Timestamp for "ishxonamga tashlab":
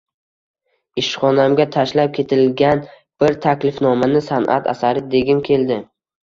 1.01-2.15